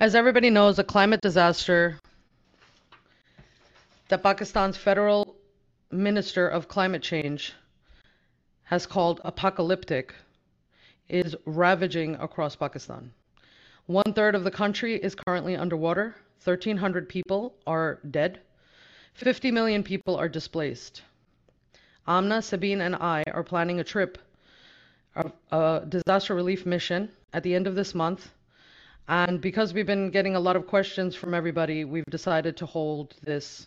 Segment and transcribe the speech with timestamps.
[0.00, 1.98] As everybody knows, a climate disaster
[4.06, 5.34] that Pakistan's federal
[5.90, 7.52] minister of climate change
[8.62, 10.14] has called apocalyptic
[11.08, 13.12] is ravaging across Pakistan.
[13.86, 16.14] One third of the country is currently underwater.
[16.44, 18.38] 1,300 people are dead.
[19.14, 21.02] 50 million people are displaced.
[22.06, 24.16] Amna, Sabyn, and I are planning a trip,
[25.16, 28.30] a, a disaster relief mission at the end of this month.
[29.08, 33.14] And because we've been getting a lot of questions from everybody, we've decided to hold
[33.22, 33.66] this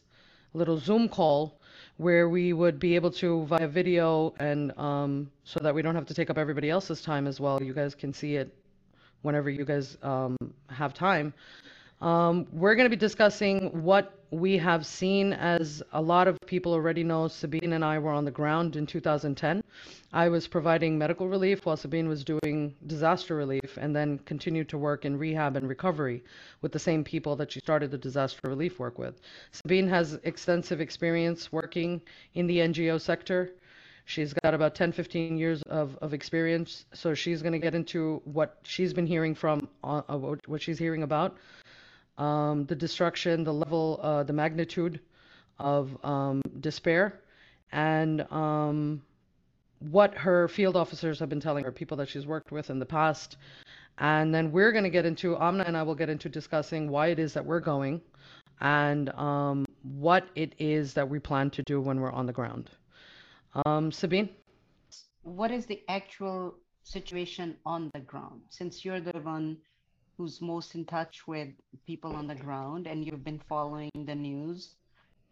[0.54, 1.60] little Zoom call
[1.98, 6.06] where we would be able to via video and um, so that we don't have
[6.06, 7.62] to take up everybody else's time as well.
[7.62, 8.54] You guys can see it
[9.24, 10.38] whenever you guys um,
[10.70, 11.34] have time.
[12.02, 16.72] Um, we're going to be discussing what we have seen as a lot of people
[16.72, 17.26] already know.
[17.26, 19.62] Sabyn and I were on the ground in 2010.
[20.14, 24.78] I was providing medical relief while Sabyn was doing disaster relief and then continued to
[24.78, 26.24] work in rehab and recovery
[26.62, 29.20] with the same people that she started the disaster relief work with.
[29.52, 32.02] Sabyn has extensive experience working
[32.34, 33.52] in the NGO sector.
[34.06, 36.86] She's got about 10, 15 years of, of experience.
[36.94, 40.02] So she's going to get into what she's been hearing from, uh,
[40.48, 41.38] what she's hearing about
[42.18, 45.00] um, the destruction, the level, uh, the magnitude
[45.60, 47.22] of um, despair,
[47.72, 49.02] and um,
[49.80, 52.86] what her field officers have been telling her, people that she's worked with in the
[52.86, 53.38] past.
[53.98, 57.08] And then we're going to get into, Amna and I will get into discussing why
[57.08, 58.02] it is that we're going
[58.62, 62.70] and um, what it is that we plan to do when we're on the ground.
[63.66, 64.30] Um, Sabyn?
[65.24, 68.42] What is the actual situation on the ground?
[68.50, 69.58] Since you're the one
[70.22, 71.50] who's most in touch with
[71.88, 74.76] people on the ground and you've been following the news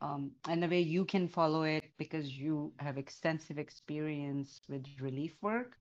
[0.01, 5.33] um, and the way you can follow it because you have extensive experience with relief
[5.43, 5.73] work.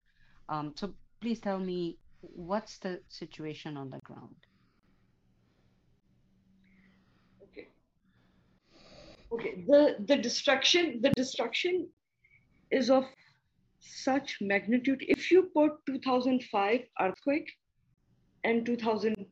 [0.51, 0.93] Um, so
[1.23, 4.37] please tell me what's the situation on the ground?
[7.45, 7.69] Okay.
[9.33, 9.65] Okay.
[9.67, 11.89] The the destruction the destruction
[12.71, 13.05] is of
[13.81, 15.03] such magnitude.
[15.09, 17.49] If you put 2005 earthquake
[18.45, 19.27] and 2000,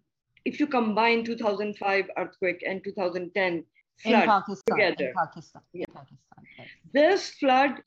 [0.45, 3.65] if you combine 2005 earthquake and 2010
[3.99, 5.87] flood in Pakistan, together, in Pakistan, yeah.
[5.95, 6.19] Pakistan
[6.59, 6.69] yes.
[6.93, 7.83] this flood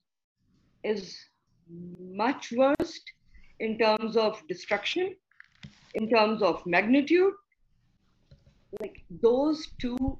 [0.84, 1.18] is
[2.00, 3.00] much worse
[3.60, 5.16] in terms of destruction,
[5.96, 7.34] in terms of magnitude.
[8.80, 10.18] Like those two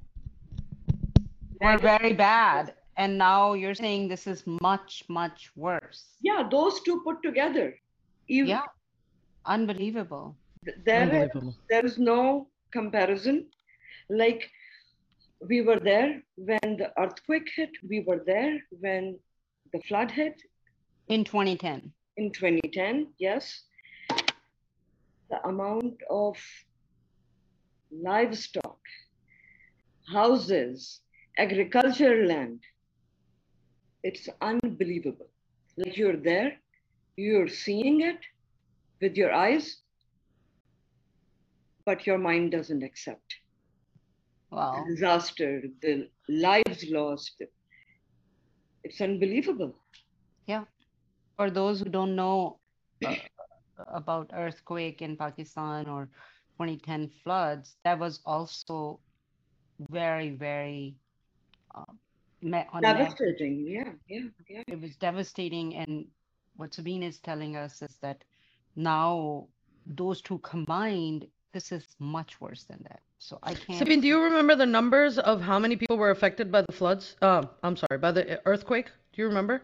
[1.60, 2.74] were very bad.
[2.96, 6.16] And now you're saying this is much, much worse.
[6.20, 7.74] Yeah, those two put together.
[8.26, 8.66] You, yeah,
[9.46, 10.36] unbelievable
[10.84, 11.30] there
[11.68, 13.46] there is no comparison.
[14.08, 14.50] Like
[15.48, 17.70] we were there when the earthquake hit.
[17.88, 19.18] We were there when
[19.72, 20.40] the flood hit.
[21.08, 23.62] In 2010 in 2010 yes.
[25.30, 26.36] The amount of
[27.92, 28.78] livestock
[30.12, 31.00] houses
[31.38, 32.60] agricultural land
[34.02, 35.30] it's unbelievable.
[35.76, 36.58] Like you're there
[37.16, 38.18] you're seeing it
[39.00, 39.82] with your eyes
[41.84, 43.34] but your mind doesn't accept.
[44.50, 44.84] Wow.
[44.84, 47.42] The disaster, the lives lost.
[48.82, 49.74] It's unbelievable.
[50.46, 50.64] Yeah.
[51.36, 52.58] For those who don't know
[53.04, 53.14] uh,
[53.94, 56.06] about earthquake in Pakistan or
[56.58, 59.00] 2010 floods, that was also
[59.88, 60.96] very, very
[61.74, 61.84] uh,
[62.82, 63.66] devastating.
[63.66, 64.62] Yeah, yeah, yeah.
[64.66, 65.76] It was devastating.
[65.76, 66.06] And
[66.56, 68.24] what Sabyn is telling us is that
[68.76, 69.46] now
[69.86, 73.00] those two combined this is much worse than that.
[73.18, 73.80] So I can't.
[73.80, 77.16] Sabyn, do you remember the numbers of how many people were affected by the floods?
[77.20, 78.86] Uh, I'm sorry, by the earthquake.
[79.12, 79.62] Do you remember?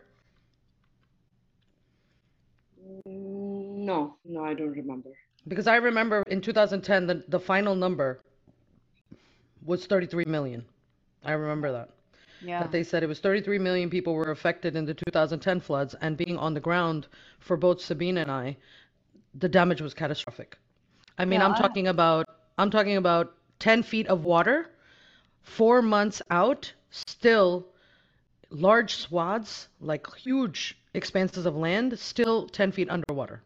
[3.05, 5.11] No, no, I don't remember.
[5.49, 8.21] Because I remember in 2010, the, the final number
[9.65, 10.65] was 33 million.
[11.25, 11.91] I remember that.
[12.43, 12.63] Yeah.
[12.63, 16.17] That they said it was 33 million people were affected in the 2010 floods, and
[16.17, 17.07] being on the ground
[17.41, 18.57] for both Sabyn and I,
[19.35, 20.57] the damage was catastrophic.
[21.19, 22.27] I mean, yeah, I'm talking about
[22.59, 24.71] I'm talking about 10 feet of water,
[25.43, 27.67] four months out, still
[28.51, 33.43] large swaths, like huge expanses of land, still 10 feet underwater.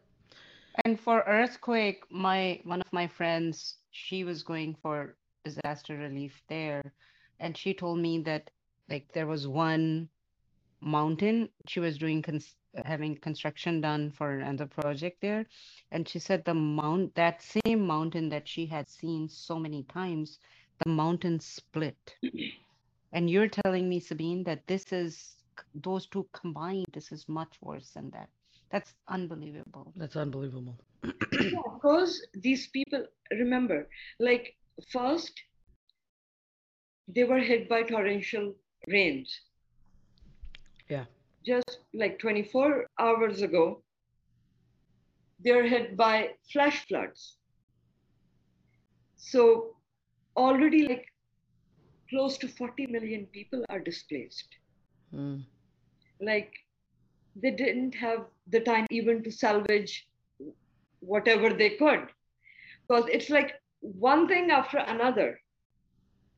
[0.85, 6.81] And for earthquake, my one of my friends, she was going for disaster relief there,
[7.39, 8.49] and she told me that
[8.89, 10.09] like there was one
[10.81, 15.45] mountain she was doing cons- having construction done for another project there.
[15.91, 20.39] And she said the mount that same mountain that she had seen so many times
[20.83, 22.15] the mountain split.
[23.13, 25.35] And you're telling me sabyn that this is
[25.75, 28.29] those two combined this is much worse than that.
[28.71, 29.91] That's unbelievable.
[29.97, 30.77] That's unbelievable.
[31.03, 33.89] Yeah, because these people remember
[34.19, 34.55] like
[34.93, 35.33] first,
[37.09, 38.55] they were hit by torrential
[38.87, 39.41] rains.
[40.87, 41.03] Yeah.
[41.45, 43.81] Just like 24 hours ago,
[45.43, 47.37] they're hit by flash floods.
[49.17, 49.75] So
[50.37, 51.05] already like
[52.09, 54.47] close to 40 million people are displaced.
[55.13, 55.43] Mm.
[56.19, 56.53] Like
[57.35, 60.07] they didn't have the time even to salvage
[60.99, 62.07] whatever they could.
[62.87, 65.39] Because it's like one thing after another.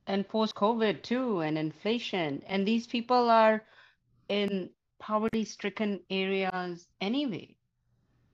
[0.08, 2.44] And post COVID too, and inflation.
[2.48, 3.64] And these people are
[4.30, 4.70] in
[5.04, 7.56] poverty stricken areas anyway.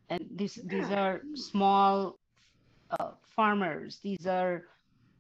[0.10, 2.20] And these these are small
[2.92, 4.00] uh, farmers.
[4.04, 4.66] These are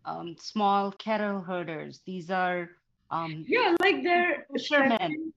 [0.05, 2.01] um, small cattle herders.
[2.05, 2.69] These are
[3.11, 5.33] um, Yeah, like their Fishermen.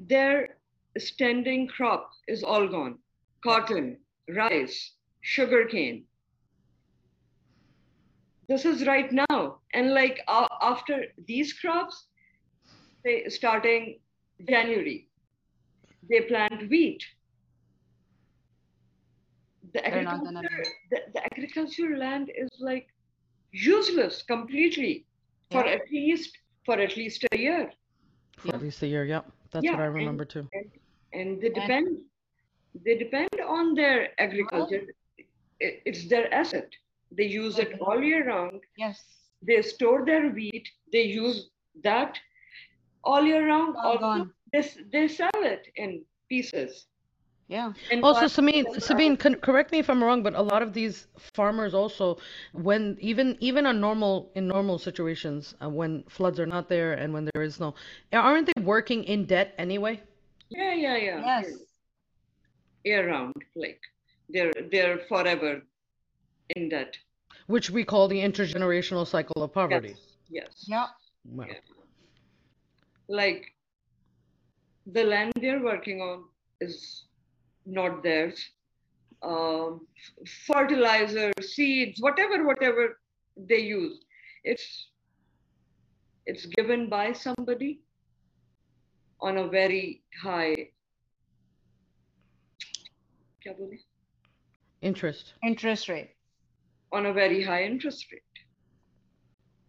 [0.00, 0.58] their
[0.98, 2.98] standing crop is all gone.
[3.42, 3.98] Cotton,
[4.34, 6.04] rice, sugarcane.
[8.48, 12.06] This is right now, and like uh, after these crops,
[13.04, 13.98] they starting
[14.46, 15.08] January,
[16.08, 17.04] they plant wheat.
[19.72, 22.88] The They're not gonna agriculture, the, the agricultural land is like
[23.52, 25.06] useless completely
[25.50, 27.70] for at least for at least a year.
[28.38, 29.04] For at least a year.
[29.04, 29.30] Yep.
[29.50, 30.48] That's Yeah, what I and- remember too.
[31.12, 31.98] and they depend
[32.84, 34.82] they depend on their agriculture.
[35.60, 36.70] It- it's their asset.
[37.10, 38.60] They use it all year round.
[38.76, 39.02] Yes,
[39.42, 40.68] they store their wheat.
[40.92, 41.50] They use
[41.82, 42.18] that
[43.04, 44.32] all year round all also gone.
[44.52, 44.62] they,
[44.92, 46.86] they sell it in pieces
[47.48, 50.74] Yeah, and Also, Sabyn, Sabyn, con- correct me if I'm wrong, but a lot of
[50.74, 52.18] these farmers also,
[52.52, 57.08] when even even on normal in normal situations, uh, when floods are not there and
[57.14, 57.72] when there is no,
[58.12, 59.94] aren't they working in debt anyway?
[60.50, 61.46] yeah yeah yeah yes,
[62.84, 63.80] year round like
[64.28, 65.62] they're they're forever
[66.56, 66.92] in debt
[67.46, 69.96] Which we call the intergenerational cycle of poverty.
[69.96, 70.86] yes yes yeah,
[71.24, 71.48] Wow
[73.08, 73.54] like
[74.92, 76.24] the land they're working on
[76.60, 77.04] is
[77.66, 78.50] not theirs.
[79.22, 79.86] Um,
[80.46, 83.00] fertilizer, seeds, whatever, whatever
[83.36, 83.98] they use,
[84.44, 84.88] it's
[86.26, 87.80] it's given by somebody
[89.20, 90.68] on a very high
[94.82, 95.34] interest.
[95.42, 96.10] Interest rate.
[96.92, 98.22] On a very high interest rate.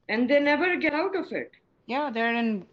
[0.10, 1.52] And they never get out of it.
[1.88, 2.66] Yeah they're in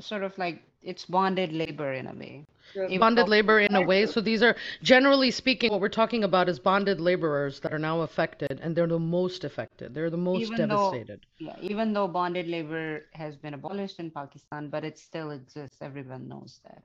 [0.00, 2.46] sort of like it's bonded labor in a way.
[2.74, 4.04] The- Even Bonded labor in a way.
[4.06, 8.02] So these are generally speaking, what we're talking about is bonded laborers that are now
[8.02, 9.94] affected, and they're the most affected.
[9.94, 11.20] They're the most Even though- devastated.
[11.38, 15.78] Yeah, even though bonded labor has been abolished in Pakistan, but it still exists.
[15.80, 16.82] Everyone knows that.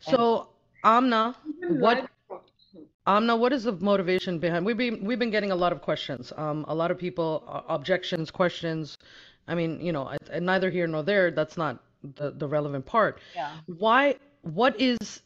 [0.00, 0.48] So,
[0.84, 1.34] Amna,
[1.68, 2.10] what.
[3.06, 4.66] Amna, what is the motivation behind?
[4.66, 6.32] We've been we've been getting a lot of questions.
[6.36, 8.98] Um, a lot of people uh, objections, questions.
[9.48, 11.30] I mean, you know, neither here nor there.
[11.30, 11.82] That's not
[12.16, 13.20] the the relevant part.
[13.34, 13.56] Yeah.
[13.66, 14.16] Why?
[14.42, 15.22] What is?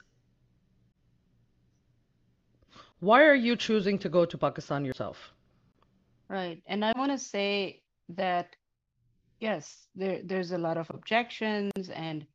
[3.01, 5.33] Why are you choosing to go to Pakistan yourself?
[6.29, 6.63] Right.
[6.67, 8.57] And I want to say that
[9.41, 12.27] yes, there there's a lot of objections and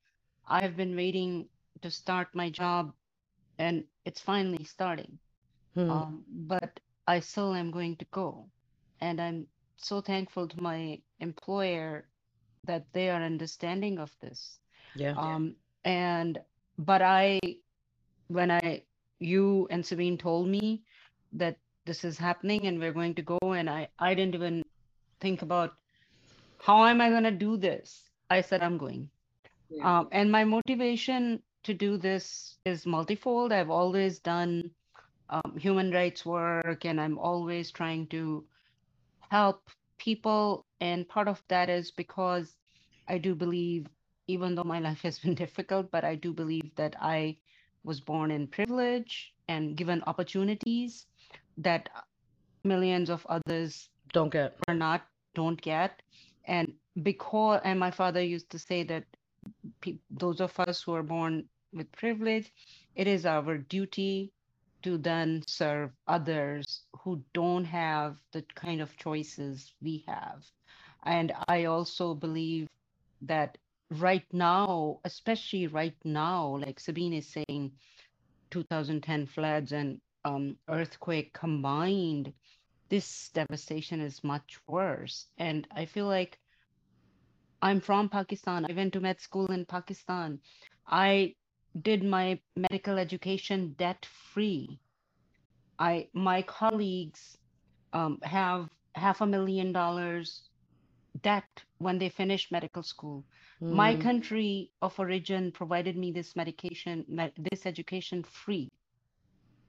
[0.48, 1.48] I've been waiting
[1.82, 2.94] to start my job
[3.58, 5.18] and it's finally starting.
[5.74, 5.90] Hmm.
[5.90, 8.48] Um, but I still am going to go.
[9.02, 9.48] And I'm
[9.78, 12.06] so thankful to my employer
[12.66, 14.60] that they are understanding of this.
[14.96, 15.14] yeah.
[15.18, 16.40] Um, and
[16.78, 17.40] but I,
[18.28, 18.84] when I,
[19.20, 20.84] you and Sabyn told me
[21.34, 24.64] that this is happening and we're going to go, and I, I didn't even
[25.20, 25.74] think about
[26.60, 28.10] how am I going to do this.
[28.30, 29.10] I said I'm going.
[29.70, 30.00] Yeah.
[30.00, 33.52] Um, and my motivation to do this is multifold.
[33.52, 34.72] I've always done
[35.30, 38.46] um, human rights work, and I'm always trying to
[39.30, 40.65] help people.
[40.82, 42.56] And part of that is because
[43.08, 43.88] I do believe,
[44.28, 47.38] even though my life has been difficult, but I do believe that I
[47.84, 51.06] was born in privilege and given opportunities
[51.58, 51.90] that
[52.64, 54.56] millions of others Don't get.
[54.68, 55.06] or not
[55.36, 56.02] don't get
[56.46, 59.04] and because and my father used to say that
[59.82, 62.52] pe- those of us who are born with privilege
[62.96, 64.32] it is our duty
[64.84, 70.44] to then serve others who don't have the kind of choices we have
[71.06, 72.68] and i also believe
[73.22, 73.58] that
[73.92, 77.72] right now especially right now like sabyn is saying
[78.52, 82.34] 2010 floods and um, earthquake combined
[82.90, 85.28] this devastation is much worse.
[85.38, 86.40] And I feel like
[87.62, 88.66] I'm from Pakistan.
[88.70, 90.40] I went to med school in Pakistan.
[90.88, 91.36] I
[91.82, 94.80] did my medical education debt free.
[95.80, 97.38] I my colleagues
[97.94, 100.50] um, have half a million dollars
[101.22, 103.26] debt when they finished medical school.
[103.70, 107.06] My Mm, country of origin provided me this medication,
[107.52, 108.72] this education free,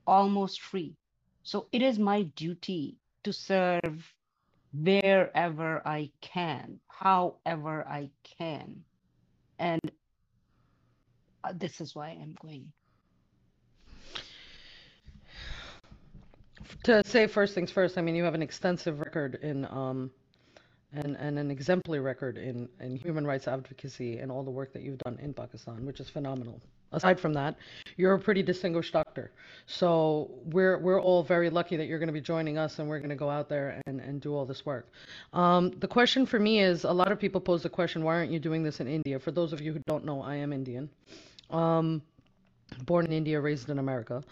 [0.07, 0.97] almost free.
[1.43, 4.15] So it is my duty to serve
[4.73, 8.85] wherever I can, however I can.
[9.59, 9.81] And
[11.45, 12.73] uh, this is why I'm going.
[16.85, 20.11] To say first things first, I mean, you have an extensive record in, um,
[20.97, 24.83] and, and an exemplary record in, in human rights advocacy and all the work that
[24.83, 26.61] you've done in Pakistan, which is phenomenal.
[26.93, 27.57] Aside from that,
[27.97, 29.33] you're a pretty distinguished doctor.
[29.67, 33.01] So we're we're all very lucky that you're going to be joining us and we're
[33.01, 34.89] going to go out there and, and do all this work.
[35.33, 38.31] Um, the question for me is a lot of people pose the question, why aren't
[38.31, 39.19] you doing this in India?
[39.19, 40.89] For those of you who don't know, I am Indian.
[41.51, 42.03] Um,
[42.85, 44.23] born in India, raised in America.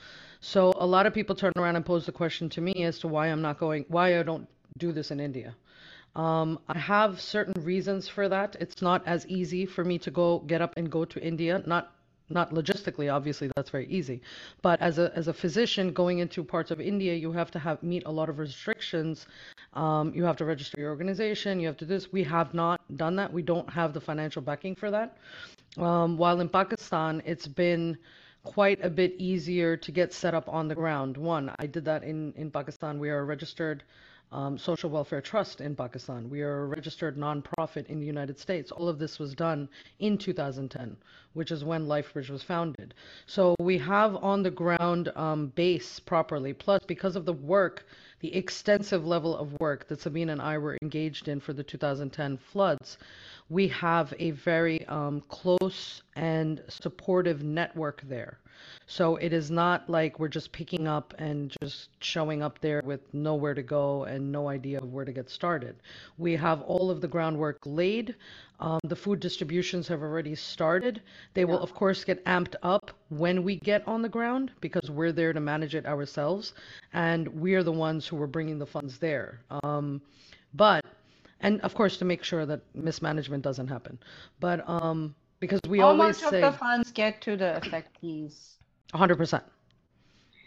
[0.40, 3.08] So a lot of people turn around and pose the question to me as to
[3.08, 5.54] why I'm not going, why I don't do this in India.
[6.16, 8.56] Um, I have certain reasons for that.
[8.60, 11.62] It's not as easy for me to go get up and go to India.
[11.66, 11.90] Not
[12.30, 14.22] not logistically, obviously, that's very easy.
[14.62, 17.82] But as a as a physician going into parts of India, you have to have
[17.82, 19.26] meet a lot of restrictions.
[19.74, 21.60] Um, you have to register your organization.
[21.60, 22.12] You have to do this.
[22.12, 23.32] We have not done that.
[23.32, 25.18] We don't have the financial backing for that.
[25.76, 27.98] Um, while in Pakistan, it's been
[28.44, 31.16] quite a bit easier to get set up on the ground.
[31.16, 32.98] One, I did that in, in Pakistan.
[33.00, 33.82] We are registered
[34.34, 36.28] um, social welfare trust in Pakistan.
[36.28, 38.72] We are a registered nonprofit in the United States.
[38.72, 39.68] All of this was done
[40.00, 40.96] in 2010,
[41.34, 42.94] which is when LifeBridge was founded.
[43.26, 46.52] So we have on the ground um, base properly.
[46.52, 47.86] Plus, because of the work,
[48.20, 52.36] the extensive level of work that Sabyn and I were engaged in for the 2010
[52.36, 52.98] floods,
[53.48, 58.38] we have a very um, close and supportive network there.
[58.86, 63.12] So it is not like we're just picking up and just showing up there with
[63.14, 65.76] nowhere to go and no idea of where to get started.
[66.18, 68.14] We have all of the groundwork laid.
[68.60, 71.02] Um, the food distributions have already started.
[71.32, 75.12] They will, of course, get amped up when we get on the ground because we're
[75.12, 76.52] there to manage it ourselves.
[76.92, 79.40] And we are the ones who are bringing the funds there.
[79.62, 80.02] Um,
[80.52, 80.84] but,
[81.40, 83.98] and of course, to make sure that mismanagement doesn't happen.
[84.40, 88.56] But um, because we How always much of say, the funds get to the affectees?
[88.94, 89.42] 100%.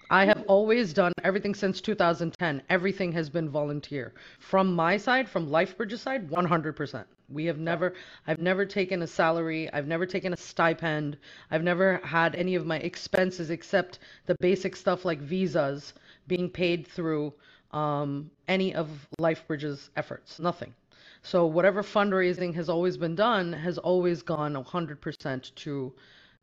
[0.09, 2.61] I have always done everything since 2010.
[2.69, 4.13] Everything has been volunteer.
[4.39, 7.03] From my side, from LifeBridge's side, 100%.
[7.27, 7.93] We have never,
[8.25, 9.69] I've never taken a salary.
[9.73, 11.17] I've never taken a stipend.
[11.51, 15.93] I've never had any of my expenses except the basic stuff like visas
[16.27, 17.33] being paid through
[17.71, 18.87] um, any of
[19.19, 20.39] LifeBridge's efforts.
[20.39, 20.73] Nothing.
[21.21, 25.93] So whatever fundraising has always been done has always gone 100% to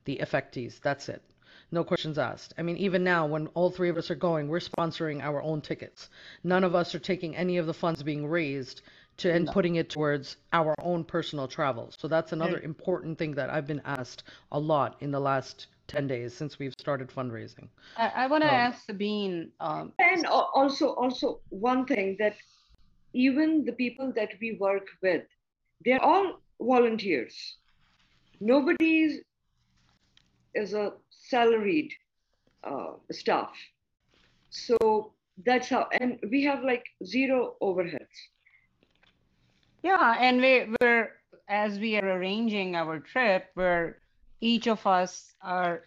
[0.05, 0.79] the affectees.
[0.83, 1.23] That's it.
[1.71, 2.55] No questions asked.
[2.59, 5.61] I mean, even now, when all three of us are going, we're sponsoring our own
[5.61, 6.11] tickets.
[6.45, 8.83] None of us are taking any of the funds being raised
[9.19, 9.53] to and No.
[9.53, 11.95] putting it towards our own personal travels.
[11.99, 12.65] So that's another Right.
[12.65, 16.75] important thing that I've been asked a lot in the last 10 days since we've
[16.79, 17.69] started fundraising.
[17.97, 22.37] I, I want to So, ask Sabyn, um, And also, also one thing that
[23.13, 25.23] even the people that we work with,
[25.85, 27.37] they're all volunteers.
[28.41, 29.21] Nobody is,
[30.55, 30.93] is a
[31.29, 31.93] salaried
[32.65, 33.53] uh, staff.
[34.51, 35.13] So
[35.45, 38.17] that's how, and we have like zero overheads.
[39.83, 41.11] yeah, and we, we're,
[41.49, 43.99] as we are arranging our trip, where
[44.41, 45.83] each of us are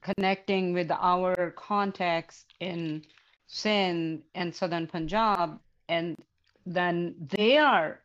[0.00, 3.02] connecting with our contacts in
[3.46, 6.16] Sindh and Southern Punjab, and
[6.64, 8.00] then they are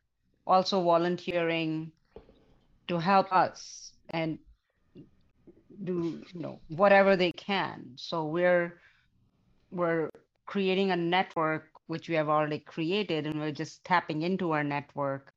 [0.48, 1.92] also volunteering
[2.88, 4.38] to help us and
[5.84, 7.92] do you know whatever they can.
[7.96, 8.80] So we're
[9.72, 10.10] we're
[10.46, 15.32] creating a network which we have already created, and we're just tapping into our network.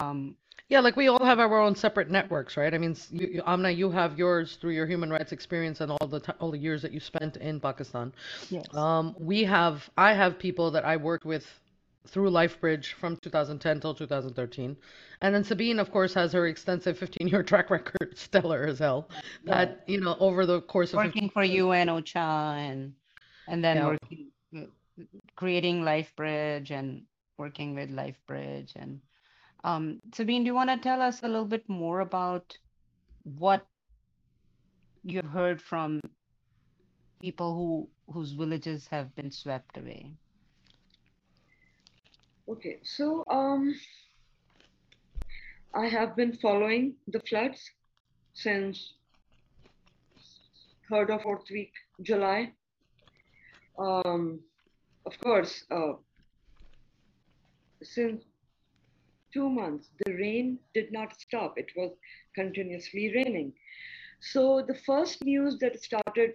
[0.00, 0.36] Um,
[0.68, 2.72] Yeah, like we all have our own separate networks, right?
[2.72, 6.06] I mean, you, you, Amna, you have yours through your human rights experience and all
[6.06, 8.12] the ti all the years that you spent in Pakistan.
[8.50, 8.64] yes.
[8.74, 11.46] Um, we have, I have people that I worked with
[12.06, 14.76] through LifeBridge from 2010 till 2013.
[15.20, 19.08] And then Sabyn, of course, has her extensive 15 year track record, stellar as hell,
[19.44, 19.64] Yeah.
[19.64, 22.94] that, you know, over the course of 15 working for UN OCHA and
[23.48, 23.86] and then Yeah.
[23.88, 24.30] working
[25.36, 27.02] creating LifeBridge and
[27.38, 29.00] working with LifeBridge and
[29.64, 32.56] um, Sabyn, do you want to tell us a little bit more about
[33.24, 33.66] what
[35.04, 36.00] you've heard from
[37.20, 40.12] people who whose villages have been swept away?
[42.50, 43.76] Okay, so um,
[45.72, 47.70] I have been following the floods
[48.34, 48.94] since
[50.90, 52.52] third or fourth week July.
[53.78, 54.40] Um,
[55.06, 55.92] of course, uh,
[57.84, 58.24] since
[59.32, 61.56] two months, the rain did not stop.
[61.56, 61.92] It was
[62.34, 63.52] continuously raining.
[64.20, 66.32] So the first news that started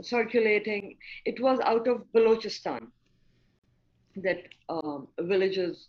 [0.00, 2.92] circulating, it was out of Balochistan
[4.22, 5.86] that um, villages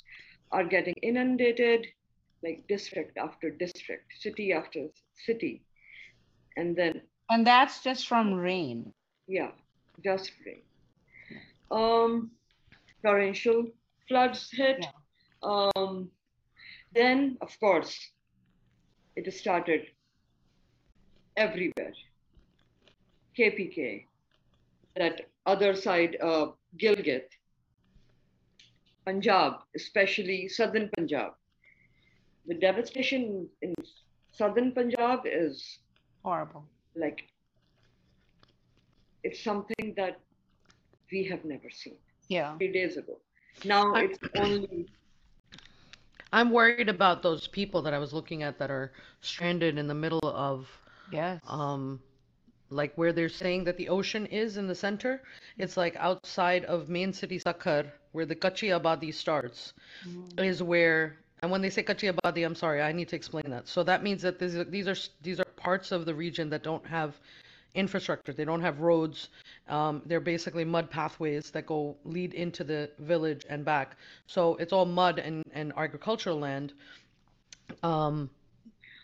[0.52, 1.86] are getting inundated,
[2.44, 4.88] like district after district, city after
[5.26, 5.62] city.
[6.56, 7.02] And then.
[7.30, 8.94] And that's just from rain.
[9.28, 9.52] Yeah,
[10.04, 10.62] just rain.
[11.70, 12.32] Um,
[13.04, 13.68] torrential
[14.08, 14.78] floods hit.
[14.82, 15.70] Yeah.
[15.76, 16.10] Um,
[16.94, 17.98] then, of course,
[19.16, 19.88] it started
[21.36, 21.94] everywhere.
[23.38, 24.06] KPK,
[24.96, 26.48] that other side, uh,
[26.82, 27.30] Gilgit,
[29.08, 31.32] Punjab, especially southern Punjab.
[32.46, 33.74] The devastation in
[34.34, 35.80] southern Punjab is
[36.24, 36.66] horrible.
[36.94, 37.24] Like,
[39.24, 40.20] it's something that
[41.10, 41.96] we have never seen.
[42.28, 42.58] Yeah.
[42.58, 43.20] Three days ago.
[43.64, 44.88] Now I'm, it's only.
[46.34, 49.96] I'm worried about those people that I was looking at that are stranded in the
[49.96, 50.68] middle of.
[51.14, 51.40] Yes.
[51.48, 52.02] Um,
[52.70, 55.22] like where they're saying that the ocean is in the center.
[55.58, 59.74] It's like outside of main city Sukkur, where the Kachi Abadi starts,
[60.08, 60.44] mm-hmm.
[60.44, 61.18] is where.
[61.42, 63.68] And when they say Kachi Abadi, I'm sorry, I need to explain that.
[63.68, 66.64] So that means that these are, these are these are parts of the region that
[66.64, 67.16] don't have
[67.76, 68.34] infrastructure.
[68.34, 69.30] They don't have roads.
[69.70, 73.96] Um, they're basically mud pathways that go lead into the village and back.
[74.26, 76.74] So it's all mud and, and agricultural land.
[77.84, 78.30] Um,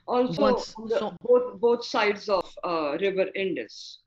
[0.08, 4.00] also, once, the, so, both both sides of uh, River Indus.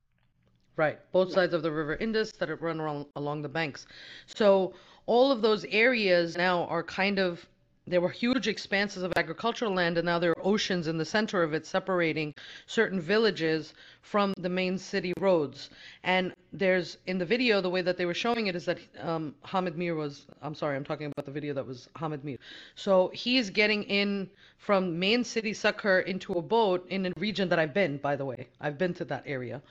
[0.76, 3.86] Right, both sides of the River Indus that run along, along the banks.
[4.26, 4.74] So
[5.06, 7.46] all of those areas now are kind of
[7.86, 11.42] there were huge expanses of agricultural land, and now there are oceans in the center
[11.42, 12.34] of it separating
[12.66, 15.70] certain villages from the main city roads.
[16.02, 19.34] And there's in the video, the way that they were showing it is that um,
[19.44, 22.38] Hamid Mir was, I'm sorry, I'm talking about the video that was Hamid Mir.
[22.74, 27.58] So he's getting in from main city Sukkur into a boat in a region that
[27.58, 28.48] I've been, by the way.
[28.60, 29.62] I've been to that area.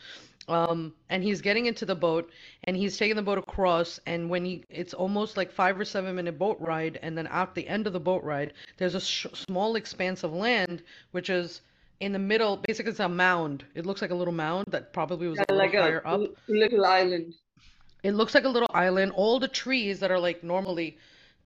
[0.47, 2.29] Um, and he's getting into the boat
[2.65, 6.15] and he's taking the boat across and when he it's almost like five or seven
[6.15, 9.25] minute boat ride and then at the end of the boat ride there's a sh-
[9.33, 11.61] small expanse of land which is
[11.99, 13.65] in the middle basically it's a mound.
[13.73, 16.09] It looks like a little mound that probably was yeah, a little like higher a
[16.09, 17.33] up little island.
[18.03, 19.13] It looks like a little island.
[19.15, 20.97] All the trees that are like normally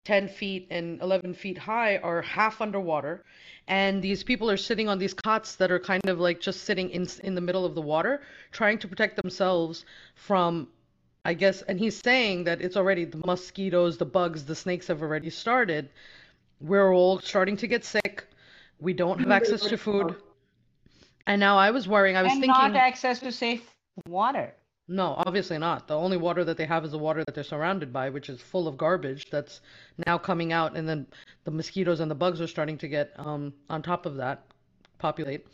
[0.05, 3.23] 10 feet and 11 feet high are half underwater
[3.67, 6.89] and these people are sitting on these cots that are kind of like just sitting
[6.89, 9.85] in in the middle of the water trying to protect themselves
[10.15, 10.67] from
[11.25, 15.01] I guess and he's saying that it's already the mosquitoes, the bugs, the snakes have
[15.01, 15.89] already started.
[16.61, 18.25] We're all starting to get sick.
[18.79, 20.15] We don't have access to food.
[21.27, 22.15] And now I was worrying.
[22.15, 23.69] I was and thinking not access to safe
[24.07, 24.53] water.
[24.91, 25.87] No, obviously not.
[25.87, 28.41] The only water that they have is the water that they're surrounded by, which is
[28.41, 29.61] full of garbage that's
[30.07, 31.05] now coming out, and then
[31.43, 34.45] the mosquitoes and the bugs are starting to get um, on top of that,
[34.97, 35.45] populate.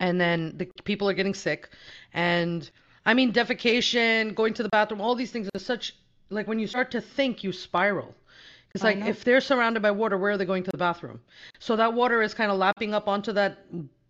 [0.00, 1.70] And then the people are getting sick.
[2.12, 2.70] And
[3.06, 5.96] I mean, defecation, going to the bathroom, all these things are such,
[6.28, 8.14] like when you start to think, you spiral.
[8.74, 11.20] It's like if they're surrounded by water, where are they going to the bathroom?
[11.58, 13.64] So that water is kind of lapping up onto that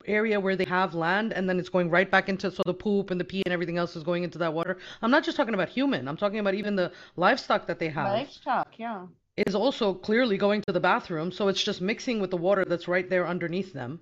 [0.08, 3.10] area where they have land and then it's going right back into so the poop
[3.10, 4.78] and the pee and everything else is going into that water.
[5.02, 6.08] I'm not just talking about human.
[6.08, 8.12] I'm talking about even the livestock that they have.
[8.12, 9.06] Livestock, yeah.
[9.36, 12.88] Is also clearly going to the bathroom, so it's just mixing with the water that's
[12.88, 14.00] right there underneath them.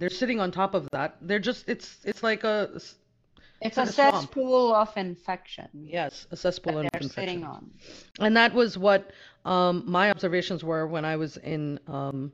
[0.00, 1.18] They're sitting on top of that.
[1.20, 2.96] They're just it's it's like a it's,
[3.60, 5.68] it's a, a cesspool of infection.
[5.72, 7.10] Yes, a cesspool of infection.
[7.10, 7.70] Sitting on.
[8.18, 9.12] And that was what
[9.44, 12.32] um, my observations were when I was in um,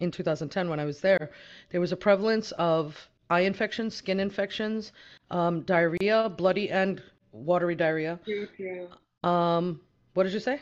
[0.00, 1.30] in 2010 when I was there,
[1.70, 2.96] there was a prevalence of
[3.30, 4.92] eye infections, skin infections,
[5.30, 8.18] um, diarrhea, bloody and watery diarrhea.
[8.22, 8.86] Acute, yeah.
[9.24, 9.80] Um,
[10.14, 10.60] what did you say?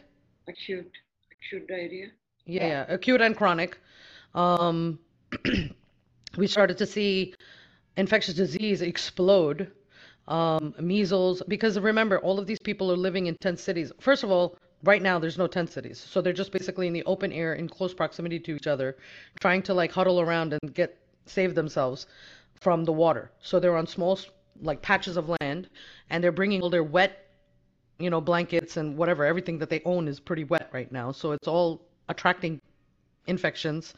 [0.48, 0.90] Acute,
[1.32, 2.06] acute diarrhea.
[2.46, 2.84] Yeah, yeah.
[2.88, 3.78] acute and chronic.
[4.34, 4.98] Um,
[6.36, 7.34] we started to see
[7.96, 9.70] infectious disease explode.
[10.28, 13.92] Um, measles, because remember, all of these people are living in 10 cities.
[14.00, 17.04] First of all, right now there's no tent cities so they're just basically in the
[17.04, 18.96] open air in close proximity to each other
[19.40, 22.06] trying to like huddle around and get save themselves
[22.60, 23.30] from the water.
[23.40, 24.18] So they're on small
[24.62, 25.68] like patches of land
[26.08, 27.22] and they're bringing all their wet
[27.98, 29.24] you know blankets and whatever.
[29.24, 31.12] Everything that they own is pretty wet right now.
[31.12, 32.60] So it's all attracting
[33.26, 33.94] infections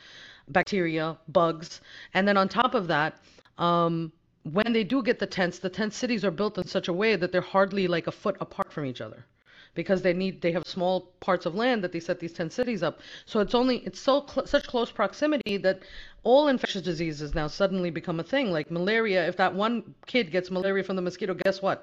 [0.48, 1.82] bacteria bugs.
[2.14, 3.20] And then on top of that
[3.58, 4.12] um,
[4.44, 7.16] when they do get the tents the tent cities are built in such a way
[7.16, 9.26] that they're hardly like a foot apart from each other
[9.78, 10.94] because they need they have small
[11.26, 14.14] parts of land that they set these 10 cities up so it's only it's so
[14.30, 15.78] cl- such close proximity that
[16.24, 20.50] all infectious diseases now suddenly become a thing like malaria if that one kid gets
[20.50, 21.78] malaria from the mosquito guess what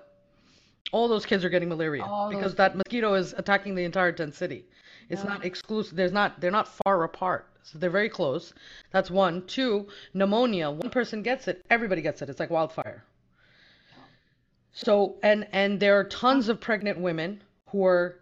[0.91, 4.11] all those kids are getting malaria All those because that mosquito is attacking the entire
[4.11, 4.65] tent city.
[5.09, 5.29] It's Yeah.
[5.33, 5.95] not exclusive.
[5.99, 6.39] There's not.
[6.39, 7.43] They're not far apart.
[7.63, 8.53] So they're very close.
[8.91, 9.35] That's one.
[9.47, 10.69] Two, pneumonia.
[10.69, 12.29] One person gets it, everybody gets it.
[12.29, 13.03] It's like wildfire.
[14.73, 18.19] So and and there are tons of pregnant women who are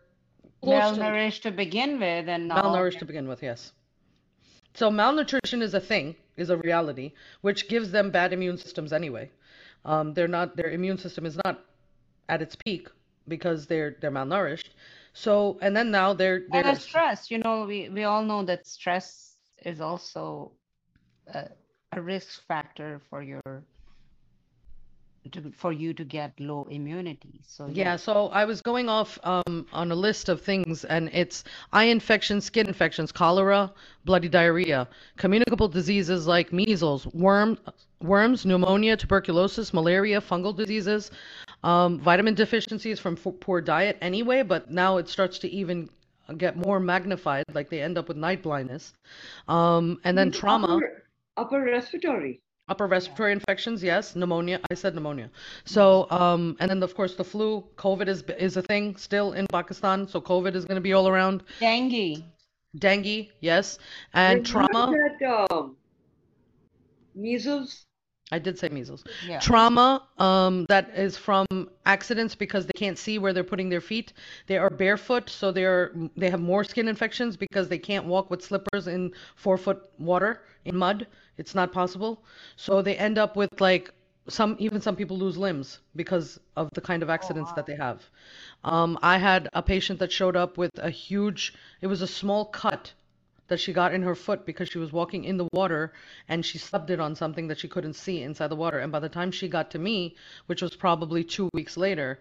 [0.61, 3.43] close to Malnourished to begin with, and malnourished to begin with.
[3.43, 3.71] Yes.
[4.73, 9.29] So malnutrition is a thing, is a reality, which gives them bad immune systems anyway.
[9.85, 10.55] Um, they're not.
[10.55, 11.65] Their immune system is not
[12.29, 12.87] at its peak
[13.27, 14.69] because they're they're malnourished.
[15.13, 17.29] So and then now they're and they're a stress.
[17.29, 20.51] You know, we we all know that stress is also
[21.27, 21.49] a,
[21.91, 23.63] a risk factor for your
[25.31, 27.41] to, for you to get low immunity.
[27.47, 31.43] So Yeah, so I was going off um, on a list of things, and it's
[31.71, 33.71] eye infections, skin infections, cholera,
[34.05, 37.57] bloody diarrhea, communicable diseases like measles, worm,
[38.01, 41.11] worms, pneumonia, tuberculosis, malaria, fungal diseases,
[41.63, 45.89] um, vitamin deficiencies from f- poor diet anyway, but now it starts to even
[46.37, 48.93] get more magnified, like they end up with night blindness,
[49.47, 50.75] um, and then trauma.
[50.75, 51.03] Upper,
[51.37, 52.41] upper respiratory.
[52.69, 54.15] Upper respiratory infections, yes.
[54.15, 55.29] Pneumonia, I said pneumonia.
[55.65, 59.47] So, um, and then of course the flu, COVID is is a thing still in
[59.47, 60.07] Pakistan.
[60.07, 61.43] So COVID is going to be all around.
[61.59, 62.23] dengue.
[62.79, 63.79] Dengue, yes,
[64.13, 64.91] and trauma.
[65.19, 65.75] That, um,
[67.13, 67.85] measles.
[68.31, 69.03] I did say measles.
[69.27, 69.39] Yeah.
[69.39, 71.45] Trauma, um, that is from
[71.85, 74.13] accidents because they can't see where they're putting their feet.
[74.47, 78.41] They are barefoot, so they're they have more skin infections because they can't walk with
[78.41, 81.07] slippers in four foot water in mud.
[81.37, 82.23] It's not possible.
[82.55, 83.91] So they end up with like
[84.27, 88.03] some even some people lose limbs because of the kind of accidents that they have.
[88.63, 91.53] Um, I had a patient that showed up with a huge.
[91.81, 92.93] It was a small cut
[93.47, 95.91] that she got in her foot because she was walking in the water
[96.29, 98.79] and she subbed it on something that she couldn't see inside the water.
[98.79, 100.15] And by the time she got to me,
[100.45, 102.19] which was probably two weeks later,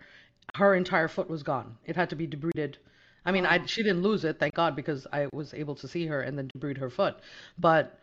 [0.57, 1.77] her entire foot was gone.
[1.87, 2.75] It had to be debrided.
[3.25, 6.07] I mean, I she didn't lose it, thank God, because I was able to see
[6.07, 7.17] her and then debride her foot,
[7.57, 8.01] but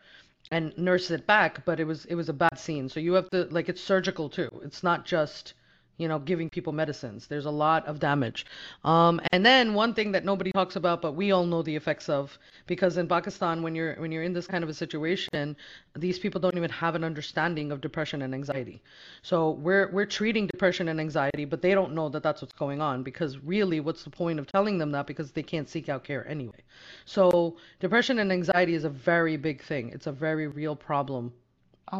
[0.50, 1.64] and nurse it back.
[1.64, 2.88] But it was it was a bad scene.
[2.88, 4.60] So you have to like it's surgical too.
[4.64, 5.54] It's not just
[6.00, 7.26] you know, giving people medicines.
[7.26, 8.46] There's a lot of damage.
[8.84, 12.08] Um, and then one thing that nobody talks about, but we all know the effects
[12.08, 15.56] of, because in Pakistan, when you're when you're in this kind of a situation,
[15.94, 18.80] these people don't even have an understanding of depression and anxiety.
[19.22, 22.80] So we're we're treating depression and anxiety, but they don't know that that's what's going
[22.80, 23.02] on.
[23.02, 25.06] Because really, what's the point of telling them that?
[25.06, 26.62] Because they can't seek out care anyway.
[27.04, 29.90] So depression and anxiety is a very big thing.
[29.90, 31.32] It's a very real problem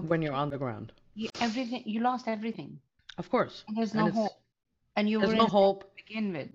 [0.07, 0.93] when you're on the ground.
[1.15, 2.79] you, everything you lost everything.
[3.23, 3.65] Of course.
[3.69, 4.33] And there's no it's- hope.
[4.97, 5.81] And you There's were no in hope.
[5.85, 6.51] to begin with.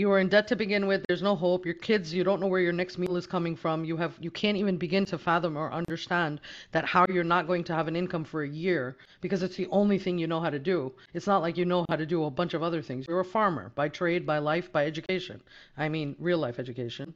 [0.00, 2.46] you are in debt to begin with there's no hope your kids you don't know
[2.52, 5.54] where your next meal is coming from you have you can't even begin to fathom
[5.62, 6.40] or understand
[6.74, 8.84] that how you're not going to have an income for a year
[9.24, 10.76] because it's the only thing you know how to do
[11.16, 13.32] it's not like you know how to do a bunch of other things you're a
[13.38, 15.38] farmer by trade by life by education
[15.76, 17.08] i mean real life education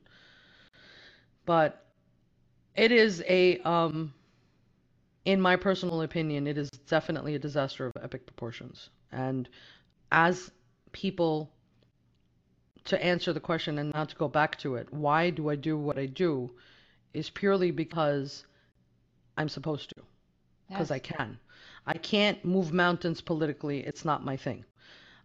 [1.52, 1.70] but
[2.74, 4.12] it is a um
[5.26, 9.48] in my personal opinion it is definitely a disaster of epic proportions and
[10.10, 10.50] as
[10.92, 11.50] people
[12.86, 15.76] to answer the question and not to go back to it, why do I do
[15.76, 16.50] what I do
[17.12, 18.46] is purely because
[19.36, 20.02] I'm supposed to,
[20.68, 21.38] because I can.
[21.86, 23.80] I can't move mountains politically.
[23.80, 24.64] It's not my thing.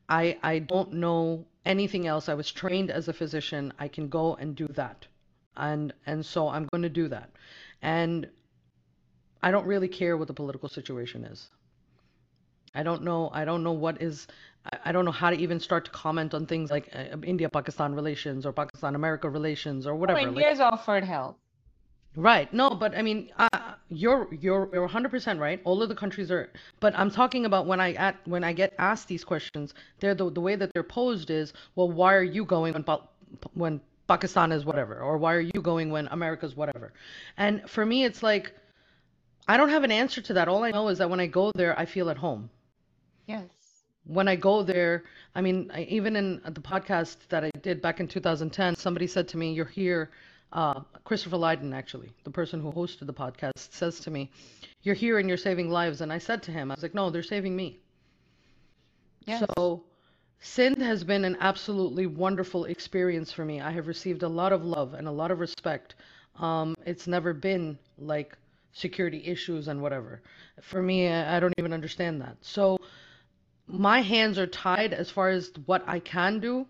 [0.10, 2.30] I I don't know anything else.
[2.30, 3.74] I was trained as a physician.
[3.80, 5.08] I can go and do that.
[5.56, 7.30] And and so I'm going to do that.
[7.82, 8.28] And
[9.44, 11.50] I don't really care what the political situation is.
[12.74, 13.30] I don't know.
[13.34, 14.28] I don't know what is.
[14.86, 18.46] I, don't know how to even start to comment on things like uh, India-Pakistan relations
[18.46, 20.20] or Pakistan-America relations or Oh, whatever.
[20.20, 21.38] like- India's offered help.
[22.16, 22.54] Right.
[22.54, 23.48] No, but I mean, uh,
[23.90, 25.62] you're you're you're 100% right.
[25.64, 26.52] All of the countries are,
[26.82, 30.30] but I'm talking about when I at when I get asked these questions, they're the
[30.30, 32.84] the way that they're posed is, well, why are you going when
[33.54, 36.92] when Pakistan is whatever, or why are you going when America's whatever?
[37.38, 38.52] And for me, it's like
[39.48, 40.48] I don't have an answer to that.
[40.48, 42.50] All I know is that when I go there, I feel at home
[43.28, 43.50] Yes.
[44.06, 45.04] when I go there,
[45.36, 49.28] I mean, I, even in the podcast that I did back in 2010, somebody said
[49.30, 50.12] to me, "You're here."
[50.54, 54.30] Uh, Christopher Lydon, actually, the person who hosted the podcast, says to me,
[54.84, 57.10] "You're here and you're saving lives." And I said to him, "I was like, no,
[57.10, 57.80] they're saving me."
[59.26, 59.46] Yes.
[59.58, 59.84] So,
[60.40, 63.62] Sindh has been an absolutely wonderful experience for me.
[63.62, 65.96] I have received a lot of love and a lot of respect.
[66.40, 68.38] Um, it's never been like
[68.74, 70.22] security issues and whatever.
[70.62, 72.38] For me, I don't even understand that.
[72.42, 72.78] So,
[73.68, 76.68] my hands are tied as far as what I can do.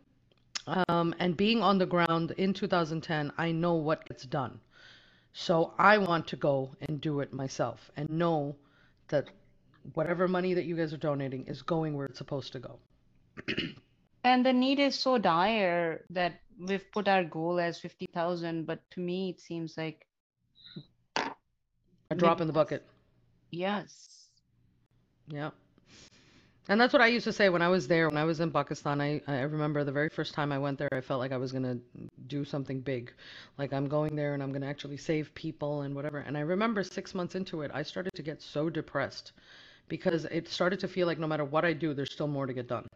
[0.68, 4.60] Um, and being on the ground in 2010, I know what gets done.
[5.34, 8.56] So I want to go and do it myself and know
[9.08, 9.30] that
[9.94, 12.80] whatever money that you guys are donating is going where it's supposed to go.
[14.24, 19.00] And the need is so dire that we've put our goal as 50,000, but to
[19.00, 20.06] me it seems like
[22.12, 22.84] A drop in the bucket.
[23.52, 24.08] yes.
[25.28, 25.52] Yeah.
[26.68, 28.52] And that's what I used to say when I was there, when I was in
[28.52, 29.02] Pakistan.
[29.02, 31.52] I, I remember the very first time I went there, I felt like I was
[31.52, 31.80] going to
[32.28, 33.14] do something big.
[33.58, 36.20] Like I'm going there and I'm going to actually save people and whatever.
[36.20, 39.32] And I remember six months into it, I started to get so depressed
[39.88, 42.54] because it started to feel like no matter what I do, there's still more to
[42.54, 42.88] get done.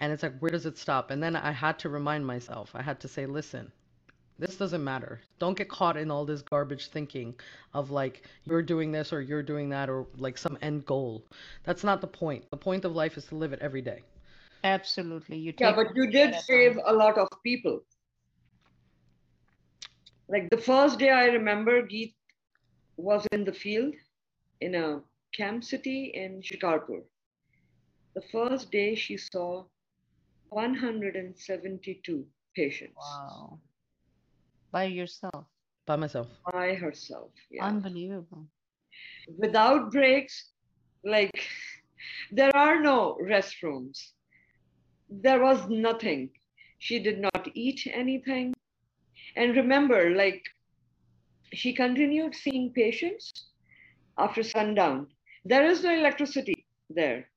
[0.00, 1.10] And it's like, where does it stop?
[1.10, 3.72] And then I had to remind myself, I had to say, listen,
[4.38, 5.20] this doesn't matter.
[5.38, 7.34] Don't get caught in all this garbage thinking
[7.74, 11.24] of like you're doing this or you're doing that or like some end goal.
[11.64, 12.48] That's not the point.
[12.50, 14.02] The point of life is to live it every day.
[14.64, 15.36] Absolutely.
[15.38, 16.82] You Yeah, but you did save time.
[16.86, 17.80] a lot of people.
[20.28, 22.14] Like the first day I remember Geet
[22.96, 23.94] was in the field
[24.60, 25.00] in a
[25.34, 27.02] camp city in Shikarpur.
[28.14, 29.64] The first day she saw
[30.50, 33.58] 172 patients Wow.
[34.70, 35.46] By yourself.
[35.86, 36.28] By myself.
[36.52, 37.30] by herself.
[37.50, 37.64] Yeah.
[37.64, 38.46] Unbelievable.
[39.38, 40.50] Without breaks,
[41.04, 41.48] like
[42.30, 44.12] there are no restrooms.
[45.08, 46.30] There was nothing.
[46.78, 48.54] She did not eat anything.
[49.36, 50.44] And remember, like
[51.54, 53.32] she continued seeing patients
[54.18, 55.06] after sundown.
[55.44, 57.30] There is no electricity there.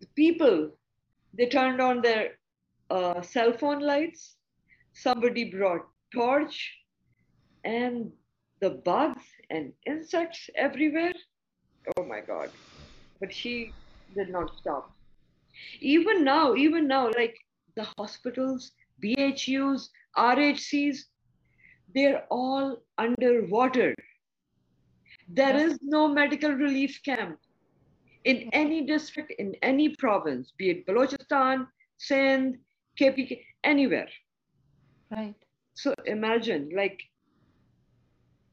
[0.00, 0.70] The people,
[1.34, 2.38] they turned on their
[2.90, 4.37] uh, cell phone lights.
[4.98, 6.76] Somebody brought torch,
[7.64, 8.10] and
[8.60, 11.14] the bugs and insects everywhere.
[11.96, 12.50] Oh my God!
[13.20, 13.72] But she
[14.16, 14.90] did not stop.
[15.80, 17.36] Even now, even now, like
[17.76, 20.98] the hospitals, BHUs, RHCs,
[21.94, 23.94] they're all underwater.
[25.28, 27.38] There is no medical relief camp
[28.24, 32.58] in any district, in any province, be it Balochistan, Sindh,
[33.00, 34.08] KPK, anywhere.
[35.10, 35.34] Right.
[35.74, 37.00] So imagine, like,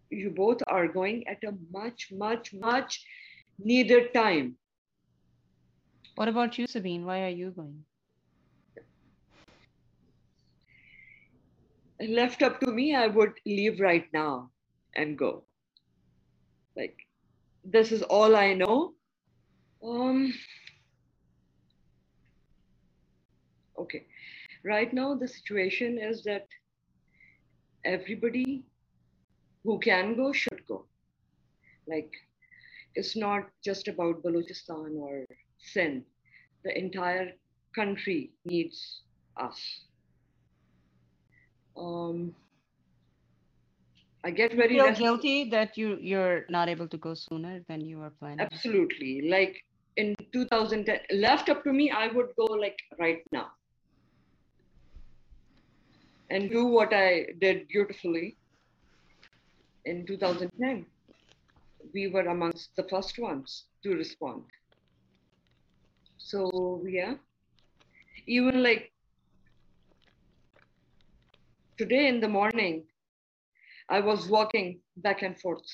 [0.10, 3.06] you both are going at a much, much, much
[3.60, 4.58] needed time.
[6.15, 7.04] What about you, Sabyn?
[7.06, 7.86] Why are you going?
[12.00, 14.52] Left up to me, I would leave right now
[14.96, 15.46] and go.
[16.76, 16.98] Like,
[17.63, 18.94] this is all I know.
[19.84, 20.34] Um,
[23.78, 24.06] okay.
[24.65, 26.47] Right now, the situation is that
[27.86, 28.63] everybody
[29.63, 30.86] who can go should go.
[31.88, 32.12] Like,
[32.95, 35.25] it's not just about Balochistan or
[35.60, 36.04] Sindh.
[36.63, 37.34] The entire
[37.75, 39.01] country needs
[39.38, 39.60] us.
[41.78, 42.34] Um,
[44.23, 47.99] I get very feel guilty that you you're not able to go sooner than you
[47.99, 48.47] were planning?
[48.51, 49.30] Absolutely.
[49.30, 49.63] Like
[49.97, 53.51] in 2010, left up to me, I would go like right now
[56.36, 58.36] and do what I did beautifully
[59.86, 60.86] in 2010.
[61.93, 64.43] We were amongst the first ones to respond.
[66.17, 67.13] So, yeah,
[68.28, 68.91] even like
[71.78, 72.84] today in the morning,
[73.89, 75.65] I was walking back and forth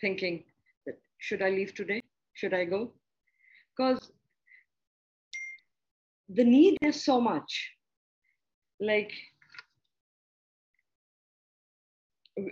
[0.00, 0.44] thinking
[0.86, 2.02] that should I leave today?
[2.34, 2.92] Should I go?
[3.76, 4.12] Because
[6.28, 7.70] the need is so much.
[8.80, 9.12] Like,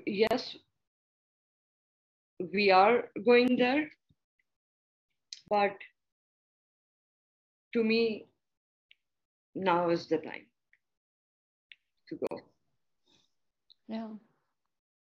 [0.06, 0.56] yes,
[2.52, 3.90] we are going there,
[5.48, 5.72] but
[7.72, 8.26] to me,
[9.54, 10.46] now is the time
[12.08, 12.40] to go.
[13.88, 14.08] Yeah.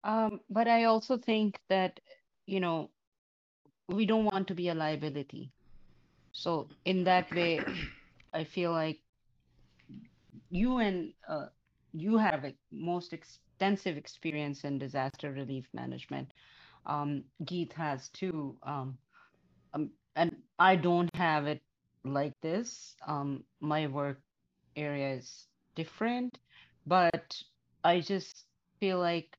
[0.04, 2.00] Um, but I also think that,
[2.46, 2.90] you know,
[3.88, 5.52] we don't want to be a liability.
[6.32, 7.60] So in that way,
[8.32, 9.00] I feel like
[10.50, 11.46] you and uh,
[11.92, 13.12] you have a most
[13.60, 16.32] extensive experience in disaster relief management.
[16.86, 17.24] Um,
[17.76, 18.56] has too.
[18.62, 18.96] Um,
[19.74, 21.60] um, and I don't have it
[22.02, 22.96] like this.
[23.06, 24.18] Um, my work
[24.76, 26.38] area is different,
[26.86, 27.36] but
[27.84, 28.46] I just
[28.80, 29.36] feel like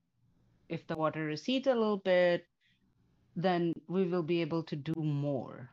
[0.69, 2.45] if the water recedes a little bit,
[3.36, 5.67] then we will be able to do more.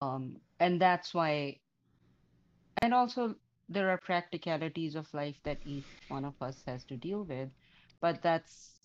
[0.00, 1.58] Um, and that's why,
[2.82, 3.34] and also
[3.68, 7.50] there are practicalities of life that each one of us has to deal with,
[8.00, 8.78] but that's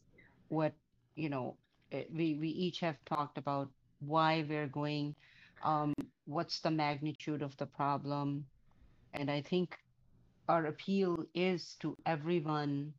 [0.49, 0.73] what,
[1.15, 1.57] you know,
[1.91, 5.15] we we each have talked about why we're going,
[5.63, 5.93] um,
[6.25, 8.45] what's the magnitude of the problem,
[9.13, 9.77] and I think
[10.49, 12.93] our appeal is to everyone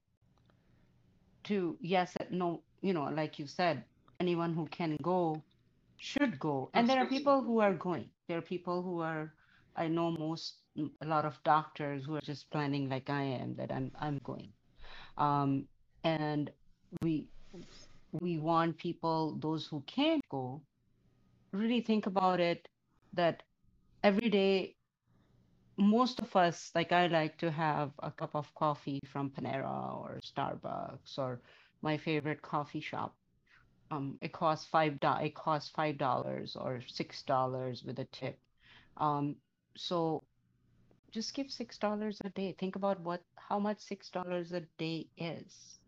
[1.44, 3.84] to yes no you know like you said
[4.20, 5.42] anyone who can go
[5.98, 6.70] should go.
[6.74, 8.10] And there are people who are going.
[8.26, 9.32] There are people who are,
[9.76, 13.72] I know most, a lot of doctors who are just planning like I am that
[13.72, 14.52] I'm I'm going.
[15.18, 15.66] Um,
[16.04, 16.50] and
[17.02, 17.28] we
[18.12, 20.62] we want people, those who can't go,
[21.52, 22.68] really think about it
[23.14, 23.42] that
[24.02, 24.74] every day
[25.78, 30.20] most of us like i like to have a cup of coffee from panera or
[30.22, 31.40] starbucks or
[31.82, 33.14] my favorite coffee shop
[33.90, 38.38] um, it costs five it costs five dollars or six dollars with a tip
[38.98, 39.36] um,
[39.76, 40.22] so
[41.12, 45.06] just give six dollars a day think about what how much six dollars a day
[45.18, 45.78] is